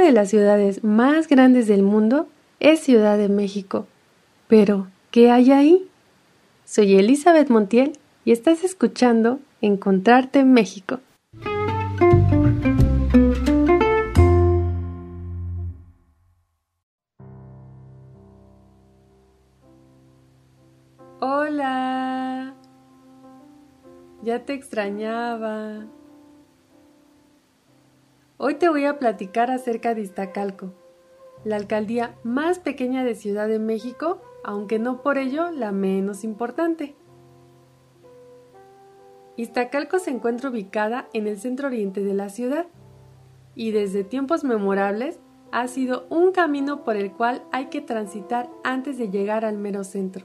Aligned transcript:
De 0.00 0.12
las 0.12 0.30
ciudades 0.30 0.82
más 0.82 1.28
grandes 1.28 1.68
del 1.68 1.82
mundo 1.82 2.26
es 2.58 2.80
Ciudad 2.80 3.18
de 3.18 3.28
México. 3.28 3.86
Pero, 4.48 4.88
¿qué 5.10 5.30
hay 5.30 5.52
ahí? 5.52 5.88
Soy 6.64 6.96
Elizabeth 6.96 7.50
Montiel 7.50 7.92
y 8.24 8.32
estás 8.32 8.64
escuchando 8.64 9.40
Encontrarte 9.60 10.40
en 10.40 10.52
México. 10.54 11.00
Hola. 21.20 22.54
Ya 24.22 24.44
te 24.46 24.54
extrañaba. 24.54 25.84
Hoy 28.42 28.54
te 28.54 28.70
voy 28.70 28.86
a 28.86 28.98
platicar 28.98 29.50
acerca 29.50 29.94
de 29.94 30.00
Iztacalco, 30.00 30.72
la 31.44 31.56
alcaldía 31.56 32.16
más 32.22 32.58
pequeña 32.58 33.04
de 33.04 33.14
Ciudad 33.14 33.48
de 33.48 33.58
México, 33.58 34.22
aunque 34.44 34.78
no 34.78 35.02
por 35.02 35.18
ello 35.18 35.50
la 35.50 35.72
menos 35.72 36.24
importante. 36.24 36.96
Iztacalco 39.36 39.98
se 39.98 40.12
encuentra 40.12 40.48
ubicada 40.48 41.06
en 41.12 41.26
el 41.26 41.38
centro 41.38 41.66
oriente 41.66 42.02
de 42.02 42.14
la 42.14 42.30
ciudad 42.30 42.64
y 43.54 43.72
desde 43.72 44.04
tiempos 44.04 44.42
memorables 44.42 45.20
ha 45.52 45.68
sido 45.68 46.06
un 46.08 46.32
camino 46.32 46.82
por 46.82 46.96
el 46.96 47.12
cual 47.12 47.42
hay 47.52 47.66
que 47.66 47.82
transitar 47.82 48.48
antes 48.64 48.96
de 48.96 49.10
llegar 49.10 49.44
al 49.44 49.58
mero 49.58 49.84
centro. 49.84 50.24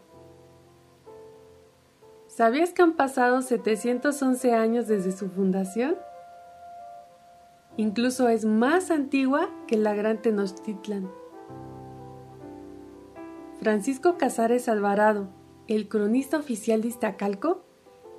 ¿Sabías 2.28 2.72
que 2.72 2.82
han 2.82 2.94
pasado 2.94 3.42
711 3.42 4.54
años 4.54 4.88
desde 4.88 5.12
su 5.12 5.30
fundación? 5.30 5.98
Incluso 7.78 8.30
es 8.30 8.46
más 8.46 8.90
antigua 8.90 9.50
que 9.68 9.78
la 9.78 9.94
Gran 9.94 10.22
Tenochtitlan. 10.22 11.12
Francisco 13.60 14.18
Casares 14.18 14.70
Alvarado, 14.70 15.30
el 15.68 15.88
cronista 15.88 16.38
oficial 16.38 16.82
de 16.82 16.90
Iztacalco, 16.90 17.66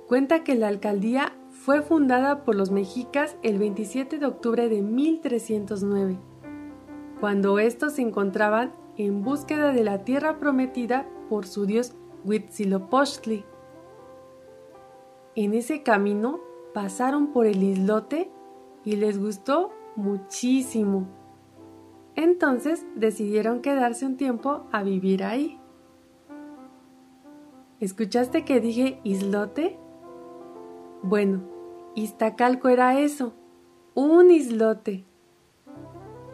cuenta 0.07 0.43
que 0.43 0.55
la 0.55 0.67
alcaldía 0.67 1.33
fue 1.49 1.81
fundada 1.81 2.43
por 2.43 2.55
los 2.55 2.71
mexicas 2.71 3.35
el 3.43 3.57
27 3.57 4.19
de 4.19 4.25
octubre 4.25 4.69
de 4.69 4.81
1309, 4.81 6.19
cuando 7.19 7.59
estos 7.59 7.93
se 7.93 8.01
encontraban 8.01 8.73
en 8.97 9.23
búsqueda 9.23 9.71
de 9.71 9.83
la 9.83 10.03
tierra 10.03 10.39
prometida 10.39 11.07
por 11.29 11.45
su 11.45 11.65
dios 11.65 11.93
Huitzilopochtli. 12.25 13.45
En 15.35 15.53
ese 15.53 15.83
camino 15.83 16.39
pasaron 16.73 17.31
por 17.31 17.45
el 17.45 17.63
islote 17.63 18.31
y 18.87 18.95
les 18.95 19.19
gustó 19.19 19.73
muchísimo. 19.97 21.09
Entonces 22.15 22.85
decidieron 22.95 23.61
quedarse 23.61 24.05
un 24.05 24.15
tiempo 24.15 24.65
a 24.71 24.81
vivir 24.81 25.25
ahí. 25.25 25.59
¿Escuchaste 27.81 28.45
que 28.45 28.61
dije 28.61 29.01
islote? 29.03 29.77
Bueno, 31.03 31.41
Iztacalco 31.95 32.69
era 32.69 32.97
eso, 32.97 33.33
un 33.93 34.31
islote. 34.31 35.03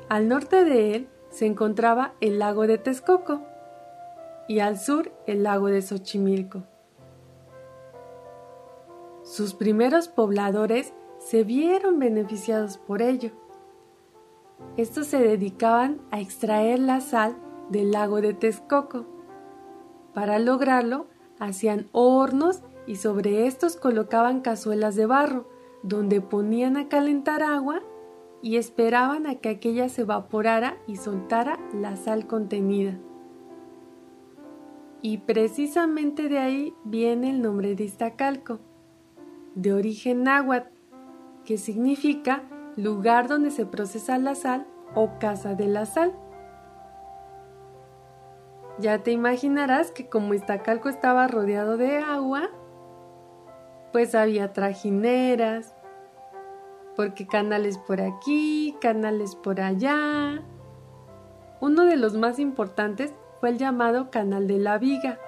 Al 0.07 0.27
norte 0.27 0.63
de 0.63 0.95
él 0.95 1.09
se 1.31 1.47
encontraba 1.47 2.13
el 2.21 2.37
lago 2.37 2.67
de 2.67 2.77
Texcoco 2.77 3.41
y 4.47 4.59
al 4.59 4.77
sur 4.77 5.11
el 5.25 5.41
lago 5.41 5.69
de 5.69 5.81
Xochimilco. 5.81 6.61
Sus 9.23 9.55
primeros 9.55 10.07
pobladores 10.07 10.93
se 11.25 11.43
vieron 11.43 11.99
beneficiados 11.99 12.77
por 12.77 13.01
ello. 13.01 13.31
Estos 14.77 15.07
se 15.07 15.19
dedicaban 15.19 16.01
a 16.11 16.19
extraer 16.19 16.79
la 16.79 16.99
sal 17.01 17.37
del 17.69 17.91
lago 17.91 18.21
de 18.21 18.33
Texcoco. 18.33 19.05
Para 20.13 20.37
lograrlo, 20.39 21.07
hacían 21.39 21.87
hornos 21.91 22.61
y 22.85 22.97
sobre 22.97 23.47
estos 23.47 23.77
colocaban 23.77 24.41
cazuelas 24.41 24.95
de 24.95 25.05
barro, 25.05 25.47
donde 25.81 26.21
ponían 26.21 26.77
a 26.77 26.89
calentar 26.89 27.41
agua 27.41 27.81
y 28.41 28.57
esperaban 28.57 29.25
a 29.25 29.35
que 29.35 29.49
aquella 29.49 29.87
se 29.89 30.01
evaporara 30.01 30.77
y 30.87 30.97
soltara 30.97 31.57
la 31.73 31.95
sal 31.95 32.27
contenida. 32.27 32.99
Y 35.01 35.19
precisamente 35.19 36.29
de 36.29 36.39
ahí 36.39 36.73
viene 36.83 37.29
el 37.29 37.41
nombre 37.41 37.75
de 37.75 37.85
Iztacalco, 37.85 38.59
de 39.55 39.73
origen 39.73 40.23
náhuatl, 40.23 40.72
que 41.45 41.57
significa 41.57 42.43
lugar 42.75 43.27
donde 43.27 43.51
se 43.51 43.65
procesa 43.65 44.17
la 44.17 44.35
sal 44.35 44.65
o 44.95 45.19
casa 45.19 45.55
de 45.55 45.67
la 45.67 45.85
sal. 45.85 46.13
Ya 48.79 48.99
te 48.99 49.11
imaginarás 49.11 49.91
que 49.91 50.09
como 50.09 50.33
Iztacalco 50.33 50.89
estaba 50.89 51.27
rodeado 51.27 51.77
de 51.77 51.97
agua, 51.97 52.49
pues 53.91 54.15
había 54.15 54.53
trajineras, 54.53 55.75
porque 56.95 57.27
canales 57.27 57.77
por 57.77 58.01
aquí, 58.01 58.75
canales 58.81 59.35
por 59.35 59.61
allá. 59.61 60.41
Uno 61.59 61.85
de 61.85 61.95
los 61.95 62.15
más 62.15 62.39
importantes 62.39 63.13
fue 63.39 63.49
el 63.49 63.57
llamado 63.57 64.09
Canal 64.09 64.47
de 64.47 64.57
la 64.57 64.79
Viga, 64.79 65.19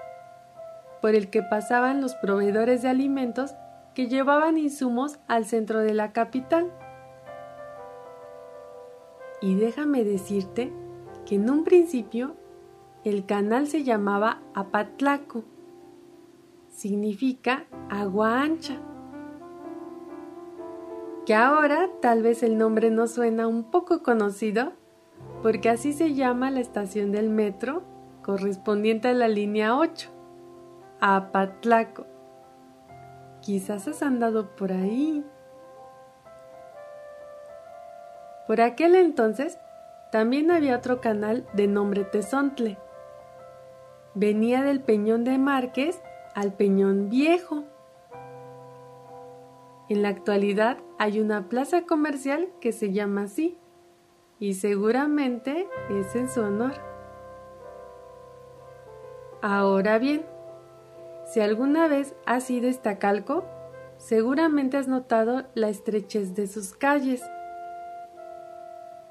por 1.01 1.13
el 1.13 1.29
que 1.29 1.43
pasaban 1.43 2.01
los 2.01 2.15
proveedores 2.15 2.81
de 2.81 2.89
alimentos 2.89 3.55
que 3.95 4.07
llevaban 4.07 4.57
insumos 4.57 5.19
al 5.27 5.45
centro 5.45 5.79
de 5.79 5.93
la 5.93 6.11
capital. 6.11 6.71
Y 9.41 9.55
déjame 9.55 10.03
decirte 10.03 10.71
que 11.25 11.35
en 11.35 11.49
un 11.49 11.63
principio 11.63 12.35
el 13.03 13.25
canal 13.25 13.67
se 13.67 13.83
llamaba 13.83 14.41
Apatlaco. 14.53 15.43
Significa 16.69 17.65
agua 17.89 18.41
ancha. 18.41 18.79
Que 21.25 21.33
ahora 21.33 21.89
tal 22.01 22.21
vez 22.21 22.43
el 22.43 22.57
nombre 22.57 22.91
no 22.91 23.07
suena 23.07 23.47
un 23.47 23.71
poco 23.71 24.03
conocido 24.03 24.73
porque 25.41 25.69
así 25.69 25.93
se 25.93 26.13
llama 26.13 26.51
la 26.51 26.59
estación 26.59 27.11
del 27.11 27.29
metro 27.29 27.83
correspondiente 28.23 29.07
a 29.07 29.13
la 29.13 29.27
línea 29.27 29.77
8, 29.77 30.09
Apatlaco. 30.99 32.14
Quizás 33.45 33.87
has 33.87 34.01
andado 34.01 34.55
por 34.55 34.71
ahí. 34.71 35.23
Por 38.47 38.59
aquel 38.59 38.95
entonces 38.95 39.59
también 40.11 40.49
había 40.49 40.75
otro 40.75 40.99
canal 40.99 41.45
de 41.53 41.67
nombre 41.67 42.05
Tezontle. 42.05 42.79
Venía 44.15 44.63
del 44.63 44.81
Peñón 44.81 45.23
de 45.25 45.37
Márquez 45.37 46.01
al 46.33 46.53
Peñón 46.53 47.09
Viejo. 47.09 47.65
En 49.89 50.01
la 50.01 50.09
actualidad 50.09 50.79
hay 50.97 51.19
una 51.19 51.47
plaza 51.47 51.83
comercial 51.83 52.49
que 52.59 52.71
se 52.71 52.93
llama 52.93 53.25
así 53.25 53.59
y 54.39 54.55
seguramente 54.55 55.67
es 55.91 56.15
en 56.15 56.29
su 56.29 56.41
honor. 56.41 56.73
Ahora 59.43 59.99
bien, 59.99 60.25
si 61.25 61.41
alguna 61.41 61.87
vez 61.87 62.15
has 62.25 62.49
ido 62.49 62.67
a 62.67 62.69
Iztacalco, 62.69 63.45
seguramente 63.97 64.77
has 64.77 64.87
notado 64.87 65.45
la 65.55 65.69
estrechez 65.69 66.35
de 66.35 66.47
sus 66.47 66.73
calles. 66.73 67.23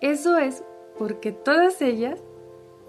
Eso 0.01 0.39
es 0.39 0.65
porque 0.97 1.33
todas 1.33 1.83
ellas 1.83 2.23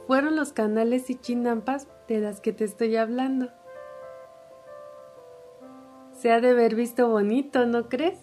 fueron 0.08 0.36
los 0.36 0.54
canales 0.54 1.10
y 1.10 1.16
chinampas 1.16 1.88
de 2.08 2.20
las 2.20 2.40
que 2.40 2.54
te 2.54 2.64
estoy 2.64 2.96
hablando. 2.96 3.50
Se 6.12 6.32
ha 6.32 6.40
de 6.40 6.52
haber 6.52 6.76
visto 6.76 7.10
bonito, 7.10 7.66
¿no 7.66 7.90
crees? 7.90 8.20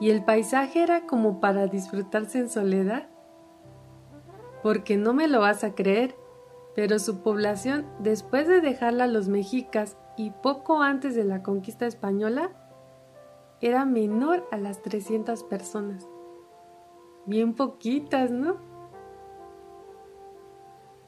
Y 0.00 0.10
el 0.10 0.24
paisaje 0.24 0.82
era 0.82 1.06
como 1.06 1.40
para 1.40 1.66
disfrutarse 1.66 2.38
en 2.38 2.48
soledad. 2.48 3.08
Porque 4.62 4.96
no 4.96 5.14
me 5.14 5.28
lo 5.28 5.40
vas 5.40 5.64
a 5.64 5.74
creer, 5.74 6.16
pero 6.78 7.00
su 7.00 7.22
población, 7.22 7.86
después 7.98 8.46
de 8.46 8.60
dejarla 8.60 9.02
a 9.02 9.08
los 9.08 9.26
mexicas 9.26 9.96
y 10.16 10.30
poco 10.30 10.80
antes 10.80 11.16
de 11.16 11.24
la 11.24 11.42
conquista 11.42 11.86
española, 11.86 12.52
era 13.60 13.84
menor 13.84 14.46
a 14.52 14.58
las 14.58 14.80
300 14.82 15.42
personas. 15.42 16.08
Bien 17.26 17.54
poquitas, 17.54 18.30
¿no? 18.30 18.58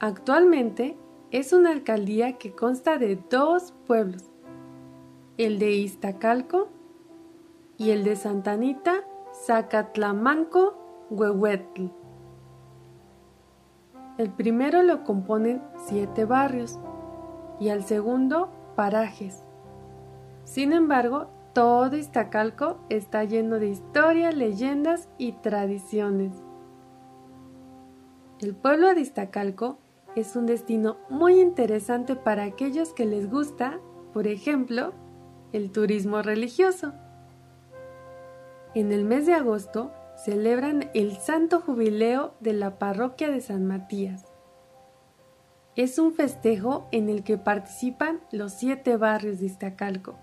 Actualmente 0.00 0.98
es 1.30 1.52
una 1.52 1.70
alcaldía 1.70 2.36
que 2.36 2.52
consta 2.52 2.98
de 2.98 3.14
dos 3.30 3.72
pueblos, 3.86 4.28
el 5.38 5.60
de 5.60 5.70
Iztacalco 5.70 6.66
y 7.78 7.90
el 7.90 8.02
de 8.02 8.16
Santanita, 8.16 9.04
Zacatlamanco, 9.46 11.06
Huehuetl. 11.10 11.99
El 14.20 14.28
primero 14.28 14.82
lo 14.82 15.02
componen 15.02 15.62
siete 15.86 16.26
barrios 16.26 16.78
y 17.58 17.70
al 17.70 17.84
segundo 17.84 18.50
parajes. 18.76 19.42
Sin 20.44 20.74
embargo, 20.74 21.30
todo 21.54 21.96
Iztacalco 21.96 22.76
está 22.90 23.24
lleno 23.24 23.58
de 23.58 23.68
historia, 23.68 24.30
leyendas 24.30 25.08
y 25.16 25.32
tradiciones. 25.32 26.34
El 28.42 28.54
pueblo 28.54 28.94
de 28.94 29.00
Iztacalco 29.00 29.78
es 30.14 30.36
un 30.36 30.44
destino 30.44 30.98
muy 31.08 31.40
interesante 31.40 32.14
para 32.14 32.44
aquellos 32.44 32.92
que 32.92 33.06
les 33.06 33.30
gusta, 33.30 33.80
por 34.12 34.26
ejemplo, 34.26 34.92
el 35.54 35.72
turismo 35.72 36.20
religioso. 36.20 36.92
En 38.74 38.92
el 38.92 39.06
mes 39.06 39.24
de 39.24 39.32
agosto 39.32 39.92
celebran 40.24 40.90
el 40.92 41.16
Santo 41.16 41.60
Jubileo 41.60 42.34
de 42.40 42.52
la 42.52 42.78
parroquia 42.78 43.30
de 43.30 43.40
San 43.40 43.66
Matías. 43.66 44.24
Es 45.76 45.98
un 45.98 46.12
festejo 46.12 46.88
en 46.92 47.08
el 47.08 47.24
que 47.24 47.38
participan 47.38 48.20
los 48.30 48.52
siete 48.52 48.96
barrios 48.96 49.40
de 49.40 49.46
Iztacalco. 49.46 50.18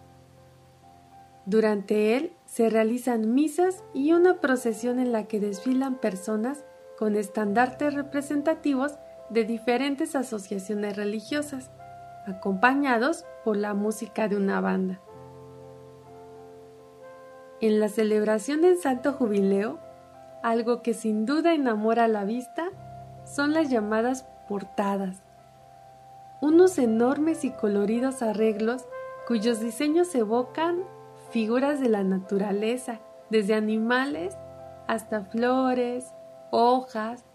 Durante 1.48 2.16
él 2.16 2.34
se 2.46 2.70
realizan 2.70 3.34
misas 3.34 3.84
y 3.94 4.12
una 4.12 4.40
procesión 4.40 5.00
en 5.00 5.12
la 5.12 5.24
que 5.24 5.40
desfilan 5.40 5.96
personas 5.96 6.64
con 6.98 7.16
estandartes 7.16 7.94
representativos 7.94 9.00
de 9.30 9.46
diferentes 9.46 10.16
asociaciones 10.16 10.96
religiosas, 10.96 11.72
acompañados 12.28 13.26
por 13.44 13.58
la 13.58 13.74
música 13.74 14.28
de 14.28 14.36
una 14.36 14.62
banda. 14.62 15.02
En 17.62 17.80
la 17.80 17.90
celebración 17.90 18.62
del 18.62 18.78
Santo 18.78 19.14
Jubileo, 19.14 19.80
algo 20.50 20.82
que 20.82 20.94
sin 20.94 21.26
duda 21.26 21.54
enamora 21.54 22.08
la 22.08 22.24
vista 22.24 22.70
son 23.26 23.54
las 23.54 23.70
llamadas 23.70 24.26
portadas, 24.48 25.22
unos 26.40 26.78
enormes 26.78 27.44
y 27.44 27.52
coloridos 27.52 28.22
arreglos 28.22 28.86
cuyos 29.28 29.60
diseños 29.60 30.16
evocan 30.16 30.84
figuras 31.32 31.82
de 31.82 31.90
la 31.90 32.04
naturaleza, 32.04 33.00
desde 33.30 33.56
animales 33.56 34.38
hasta 34.88 35.26
flores, 35.26 36.14
hojas, 36.52 37.26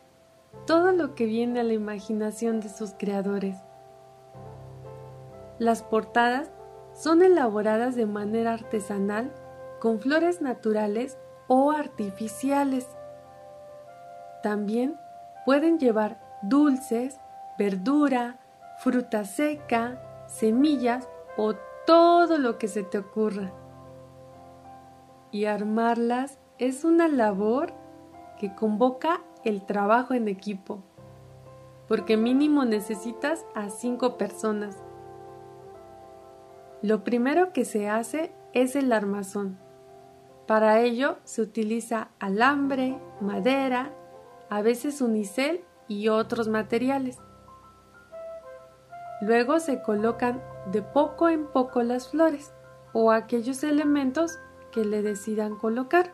todo 0.66 0.92
lo 0.92 1.14
que 1.14 1.26
viene 1.26 1.60
a 1.60 1.64
la 1.64 1.74
imaginación 1.74 2.60
de 2.60 2.70
sus 2.70 2.92
creadores. 2.92 3.58
Las 5.58 5.82
portadas 5.82 6.50
son 6.94 7.22
elaboradas 7.22 7.94
de 7.94 8.06
manera 8.06 8.54
artesanal 8.54 9.30
con 9.80 10.00
flores 10.00 10.40
naturales 10.40 11.18
o 11.46 11.72
artificiales. 11.72 12.88
También 14.42 14.96
pueden 15.44 15.78
llevar 15.78 16.20
dulces, 16.42 17.18
verdura, 17.58 18.38
fruta 18.78 19.24
seca, 19.24 20.02
semillas 20.26 21.08
o 21.36 21.54
todo 21.86 22.38
lo 22.38 22.58
que 22.58 22.68
se 22.68 22.82
te 22.82 22.98
ocurra. 22.98 23.52
Y 25.30 25.46
armarlas 25.46 26.38
es 26.58 26.84
una 26.84 27.08
labor 27.08 27.72
que 28.38 28.54
convoca 28.54 29.20
el 29.44 29.64
trabajo 29.64 30.14
en 30.14 30.28
equipo, 30.28 30.82
porque 31.88 32.16
mínimo 32.16 32.64
necesitas 32.64 33.44
a 33.54 33.70
cinco 33.70 34.18
personas. 34.18 34.82
Lo 36.82 37.04
primero 37.04 37.52
que 37.52 37.64
se 37.64 37.88
hace 37.88 38.32
es 38.52 38.74
el 38.74 38.92
armazón. 38.92 39.58
Para 40.46 40.80
ello 40.80 41.18
se 41.24 41.42
utiliza 41.42 42.08
alambre, 42.18 42.98
madera, 43.20 43.92
a 44.52 44.60
veces 44.60 45.00
unicel 45.00 45.64
y 45.88 46.08
otros 46.08 46.46
materiales. 46.46 47.18
Luego 49.22 49.60
se 49.60 49.80
colocan 49.80 50.42
de 50.70 50.82
poco 50.82 51.30
en 51.30 51.46
poco 51.46 51.82
las 51.82 52.10
flores 52.10 52.52
o 52.92 53.12
aquellos 53.12 53.64
elementos 53.64 54.38
que 54.70 54.84
le 54.84 55.00
decidan 55.00 55.56
colocar. 55.56 56.12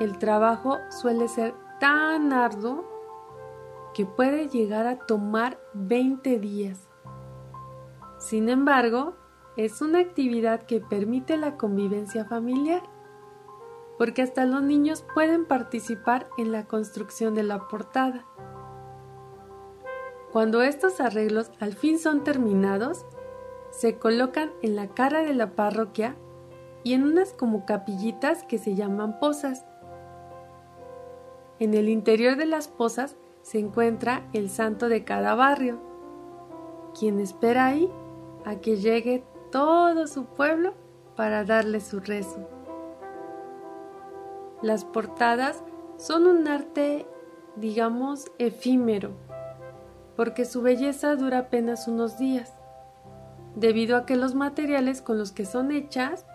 El 0.00 0.16
trabajo 0.16 0.78
suele 0.88 1.28
ser 1.28 1.52
tan 1.78 2.32
arduo 2.32 2.86
que 3.92 4.06
puede 4.06 4.48
llegar 4.48 4.86
a 4.86 4.96
tomar 4.96 5.60
20 5.74 6.38
días. 6.38 6.88
Sin 8.16 8.48
embargo, 8.48 9.14
es 9.58 9.82
una 9.82 9.98
actividad 9.98 10.62
que 10.62 10.80
permite 10.80 11.36
la 11.36 11.58
convivencia 11.58 12.24
familiar, 12.24 12.80
porque 14.00 14.22
hasta 14.22 14.46
los 14.46 14.62
niños 14.62 15.04
pueden 15.12 15.44
participar 15.44 16.26
en 16.38 16.52
la 16.52 16.64
construcción 16.64 17.34
de 17.34 17.42
la 17.42 17.68
portada. 17.68 18.24
Cuando 20.32 20.62
estos 20.62 21.02
arreglos 21.02 21.50
al 21.60 21.74
fin 21.74 21.98
son 21.98 22.24
terminados, 22.24 23.04
se 23.70 23.98
colocan 23.98 24.52
en 24.62 24.74
la 24.74 24.88
cara 24.88 25.20
de 25.22 25.34
la 25.34 25.54
parroquia 25.54 26.16
y 26.82 26.94
en 26.94 27.02
unas 27.02 27.34
como 27.34 27.66
capillitas 27.66 28.42
que 28.44 28.56
se 28.56 28.74
llaman 28.74 29.20
posas. 29.20 29.66
En 31.58 31.74
el 31.74 31.90
interior 31.90 32.36
de 32.36 32.46
las 32.46 32.68
posas 32.68 33.18
se 33.42 33.58
encuentra 33.58 34.26
el 34.32 34.48
santo 34.48 34.88
de 34.88 35.04
cada 35.04 35.34
barrio, 35.34 35.78
quien 36.98 37.20
espera 37.20 37.66
ahí 37.66 37.92
a 38.46 38.60
que 38.60 38.78
llegue 38.78 39.26
todo 39.52 40.06
su 40.06 40.24
pueblo 40.24 40.72
para 41.16 41.44
darle 41.44 41.82
su 41.82 42.00
rezo. 42.00 42.59
Las 44.62 44.84
portadas 44.84 45.62
son 45.96 46.26
un 46.26 46.48
arte, 46.48 47.06
digamos, 47.56 48.30
efímero, 48.38 49.12
porque 50.16 50.44
su 50.44 50.62
belleza 50.62 51.16
dura 51.16 51.38
apenas 51.38 51.88
unos 51.88 52.18
días, 52.18 52.54
debido 53.54 53.96
a 53.96 54.06
que 54.06 54.16
los 54.16 54.34
materiales 54.34 55.02
con 55.02 55.18
los 55.18 55.32
que 55.32 55.44
son 55.44 55.72
hechas, 55.72 56.26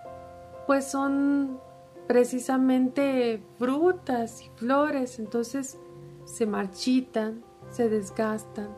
pues 0.67 0.85
son 0.85 1.59
precisamente 2.07 3.43
frutas 3.57 4.41
y 4.41 4.49
flores, 4.55 5.19
entonces 5.19 5.79
se 6.25 6.45
marchitan, 6.45 7.43
se 7.69 7.89
desgastan 7.89 8.69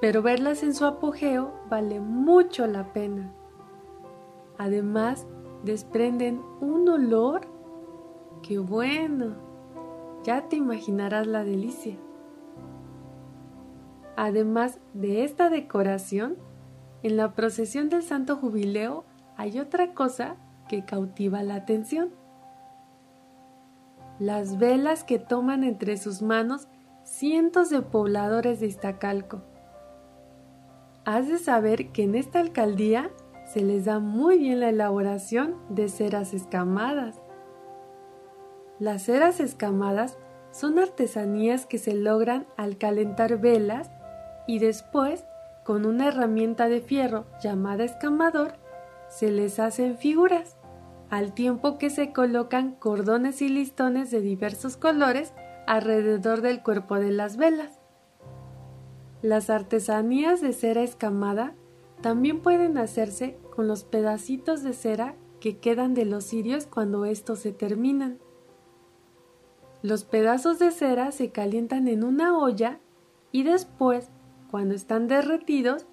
pero 0.00 0.22
verlas 0.22 0.62
en 0.62 0.74
su 0.74 0.84
apogeo 0.84 1.52
vale 1.70 2.00
mucho 2.00 2.66
la 2.66 2.92
pena. 2.92 3.32
Además, 4.58 5.26
desprenden 5.64 6.42
un 6.60 6.88
olor 6.88 7.46
que 8.46 8.58
bueno, 8.58 9.34
ya 10.24 10.48
te 10.48 10.56
imaginarás 10.56 11.26
la 11.26 11.44
delicia. 11.44 11.96
Además 14.16 14.78
de 14.94 15.24
esta 15.24 15.50
decoración, 15.50 16.36
en 17.02 17.16
la 17.16 17.34
procesión 17.34 17.88
del 17.88 18.02
Santo 18.02 18.36
Jubileo 18.36 19.04
hay 19.36 19.58
otra 19.58 19.94
cosa 19.94 20.36
que 20.68 20.84
cautiva 20.84 21.42
la 21.42 21.56
atención. 21.56 22.10
Las 24.18 24.58
velas 24.58 25.04
que 25.04 25.18
toman 25.18 25.64
entre 25.64 25.96
sus 25.96 26.22
manos 26.22 26.68
cientos 27.04 27.70
de 27.70 27.82
pobladores 27.82 28.60
de 28.60 28.66
Iztacalco 28.66 29.42
Has 31.06 31.28
de 31.28 31.38
saber 31.38 31.92
que 31.92 32.02
en 32.02 32.16
esta 32.16 32.40
alcaldía 32.40 33.12
se 33.52 33.60
les 33.60 33.84
da 33.84 34.00
muy 34.00 34.38
bien 34.38 34.58
la 34.58 34.70
elaboración 34.70 35.54
de 35.68 35.88
ceras 35.88 36.34
escamadas. 36.34 37.22
Las 38.78 39.04
ceras 39.04 39.40
escamadas 39.40 40.18
son 40.50 40.78
artesanías 40.78 41.66
que 41.66 41.78
se 41.78 41.94
logran 41.94 42.46
al 42.56 42.76
calentar 42.76 43.38
velas 43.38 43.90
y 44.46 44.58
después, 44.58 45.24
con 45.64 45.86
una 45.86 46.08
herramienta 46.08 46.68
de 46.68 46.80
fierro 46.80 47.24
llamada 47.42 47.84
escamador, 47.84 48.54
se 49.08 49.30
les 49.30 49.58
hacen 49.58 49.96
figuras, 49.96 50.56
al 51.10 51.32
tiempo 51.32 51.78
que 51.78 51.90
se 51.90 52.12
colocan 52.12 52.72
cordones 52.72 53.40
y 53.40 53.48
listones 53.48 54.10
de 54.10 54.20
diversos 54.20 54.76
colores 54.76 55.32
alrededor 55.66 56.40
del 56.42 56.62
cuerpo 56.62 56.96
de 56.96 57.12
las 57.12 57.36
velas. 57.36 57.78
Las 59.22 59.50
artesanías 59.50 60.40
de 60.40 60.52
cera 60.52 60.82
escamada 60.82 61.54
también 62.02 62.40
pueden 62.40 62.76
hacerse 62.76 63.38
con 63.54 63.66
los 63.68 63.84
pedacitos 63.84 64.62
de 64.62 64.72
cera 64.72 65.14
que 65.40 65.58
quedan 65.58 65.94
de 65.94 66.04
los 66.04 66.24
cirios 66.24 66.66
cuando 66.66 67.04
estos 67.04 67.38
se 67.40 67.52
terminan. 67.52 68.18
Los 69.82 70.04
pedazos 70.04 70.58
de 70.58 70.70
cera 70.70 71.12
se 71.12 71.30
calientan 71.30 71.88
en 71.88 72.04
una 72.04 72.36
olla 72.36 72.80
y 73.32 73.42
después, 73.42 74.08
cuando 74.50 74.74
están 74.74 75.08
derretidos, 75.08 75.86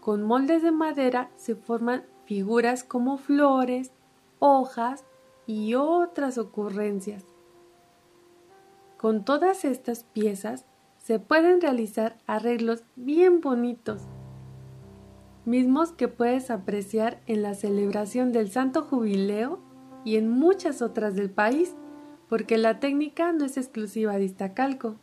con 0.00 0.22
moldes 0.22 0.62
de 0.62 0.70
madera 0.70 1.30
se 1.36 1.54
forman 1.54 2.04
figuras 2.26 2.84
como 2.84 3.16
flores, 3.16 3.92
hojas 4.38 5.04
y 5.46 5.74
otras 5.74 6.38
ocurrencias. 6.38 7.24
Con 8.98 9.24
todas 9.24 9.64
estas 9.64 10.04
piezas 10.04 10.66
se 10.98 11.18
pueden 11.18 11.60
realizar 11.60 12.18
arreglos 12.26 12.84
bien 12.96 13.40
bonitos, 13.40 14.02
mismos 15.44 15.92
que 15.92 16.08
puedes 16.08 16.50
apreciar 16.50 17.20
en 17.26 17.42
la 17.42 17.54
celebración 17.54 18.32
del 18.32 18.50
Santo 18.50 18.82
Jubileo 18.82 19.58
y 20.04 20.16
en 20.16 20.30
muchas 20.30 20.82
otras 20.82 21.14
del 21.16 21.30
país, 21.30 21.74
porque 22.28 22.58
la 22.58 22.80
técnica 22.80 23.32
no 23.32 23.44
es 23.44 23.56
exclusiva 23.56 24.14
de 24.14 24.24
Iztacalco. 24.24 24.96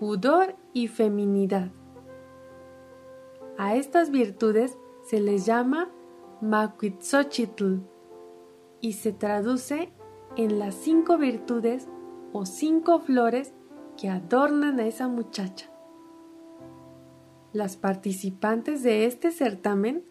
pudor 0.00 0.56
y 0.72 0.88
feminidad. 0.88 1.70
A 3.58 3.76
estas 3.76 4.10
virtudes 4.10 4.78
se 5.04 5.20
les 5.20 5.44
llama 5.44 5.90
Macuitzochitl 6.40 7.80
y 8.80 8.94
se 8.94 9.12
traduce 9.12 9.92
en 10.36 10.58
las 10.58 10.74
cinco 10.74 11.18
virtudes 11.18 11.88
o 12.32 12.46
cinco 12.46 13.00
flores 13.00 13.52
que 13.98 14.08
adornan 14.08 14.80
a 14.80 14.86
esa 14.86 15.08
muchacha. 15.08 15.71
Las 17.52 17.76
participantes 17.76 18.82
de 18.82 19.04
este 19.04 19.30
certamen 19.30 20.06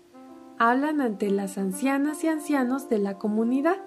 hablan 0.60 1.02
ante 1.02 1.32
las 1.32 1.58
ancianas 1.58 2.24
y 2.24 2.28
ancianos 2.28 2.88
de 2.88 3.00
la 3.00 3.18
comunidad. 3.18 3.78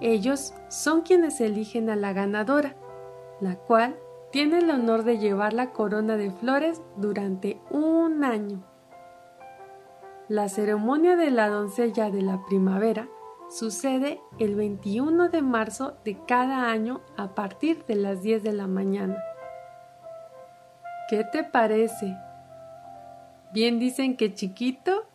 Ellos 0.00 0.54
son 0.68 1.00
quienes 1.00 1.40
eligen 1.40 1.90
a 1.90 1.96
la 1.96 2.12
ganadora, 2.12 2.76
la 3.40 3.56
cual 3.56 3.96
tiene 4.30 4.58
el 4.58 4.70
honor 4.70 5.02
de 5.02 5.18
llevar 5.18 5.52
la 5.52 5.72
corona 5.72 6.16
de 6.16 6.30
flores 6.30 6.80
durante 6.96 7.60
un 7.72 8.22
año. 8.22 8.62
La 10.28 10.48
ceremonia 10.48 11.16
de 11.16 11.32
la 11.32 11.48
doncella 11.48 12.08
de 12.12 12.22
la 12.22 12.44
primavera 12.46 13.08
sucede 13.48 14.20
el 14.38 14.54
21 14.54 15.28
de 15.30 15.42
marzo 15.42 15.96
de 16.04 16.16
cada 16.24 16.70
año 16.70 17.00
a 17.16 17.34
partir 17.34 17.84
de 17.86 17.96
las 17.96 18.22
10 18.22 18.44
de 18.44 18.52
la 18.52 18.68
mañana. 18.68 19.16
¿Qué 21.08 21.24
te 21.24 21.42
parece? 21.42 22.14
Bien 23.52 23.78
dicen 23.78 24.16
que 24.16 24.34
chiquito, 24.34 25.06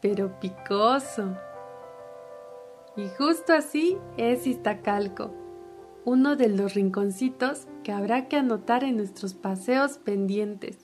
pero 0.00 0.40
picoso. 0.40 1.36
Y 2.96 3.08
justo 3.16 3.52
así 3.52 3.96
es 4.16 4.46
Iztacalco, 4.46 5.32
uno 6.04 6.34
de 6.34 6.48
los 6.48 6.74
rinconcitos 6.74 7.68
que 7.84 7.92
habrá 7.92 8.26
que 8.26 8.36
anotar 8.36 8.82
en 8.82 8.96
nuestros 8.96 9.34
paseos 9.34 9.98
pendientes. 9.98 10.78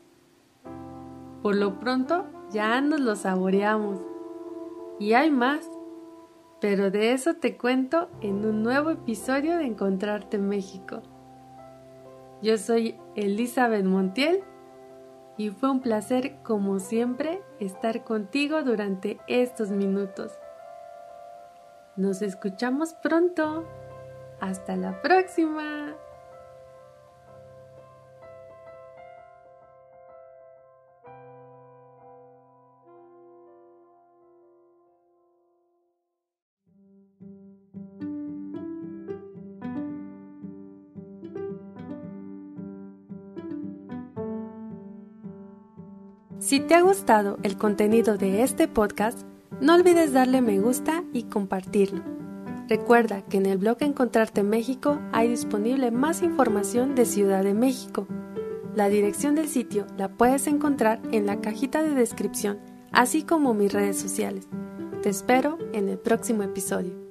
Por 1.43 1.57
lo 1.57 1.81
pronto 1.81 2.27
ya 2.51 2.81
nos 2.81 3.01
lo 3.01 3.17
saboreamos. 3.17 4.01
Y 5.01 5.15
hay 5.15 5.33
más, 5.33 5.69
pero 6.61 6.93
de 6.93 7.13
eso 7.13 7.35
te 7.35 7.57
cuento 7.57 8.09
en 8.21 8.47
un 8.47 8.63
nuevo 8.63 8.91
episodio 8.91 9.59
de 9.59 9.67
Encontrarte 9.67 10.39
México. 10.39 11.03
Yo 12.41 12.57
soy 12.57 12.95
Elizabeth 13.17 13.85
Montiel 13.85 14.45
y 15.37 15.51
fue 15.51 15.71
un 15.71 15.81
placer, 15.81 16.37
como 16.43 16.79
siempre, 16.79 17.43
estar 17.59 18.05
contigo 18.05 18.63
durante 18.63 19.19
estos 19.27 19.71
minutos. 19.71 20.33
Nos 21.97 22.23
escuchamos 22.23 22.95
pronto. 22.95 23.65
Hasta 24.41 24.77
la 24.77 25.01
próxima. 25.01 25.95
Si 46.45 46.61
te 46.61 46.75
ha 46.75 46.83
gustado 46.83 47.39
el 47.43 47.57
contenido 47.57 48.19
de 48.19 48.43
este 48.43 48.69
podcast, 48.69 49.23
no 49.63 49.75
olvides 49.77 50.13
darle 50.13 50.43
me 50.43 50.61
gusta 50.61 51.03
y 51.15 51.23
compartirlo. 51.23 52.03
Recuerda 52.69 53.23
que 53.23 53.39
en 53.39 53.47
el 53.47 53.57
blog 53.57 53.79
Encontrarte 53.81 54.43
México 54.43 55.01
hay 55.13 55.31
disponible 55.31 55.91
más 55.91 56.21
información 56.21 56.95
de 56.95 57.07
Ciudad 57.07 57.43
de 57.45 57.55
México. 57.55 58.07
La 58.75 58.91
dirección 58.91 59.35
del 59.35 59.49
sitio 59.49 59.87
la 59.97 60.11
puedes 60.11 60.47
encontrar 60.47 61.01
en 61.13 61.25
la 61.25 61.41
cajita 61.41 61.83
de 61.83 61.95
descripción, 61.95 62.59
así 62.93 63.23
como 63.23 63.55
mis 63.55 63.73
redes 63.73 63.99
sociales. 63.99 64.47
Te 65.03 65.09
espero 65.09 65.57
en 65.73 65.89
el 65.89 65.99
próximo 65.99 66.43
episodio. 66.43 67.04